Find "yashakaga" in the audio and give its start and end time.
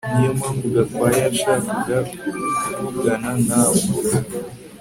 1.25-1.97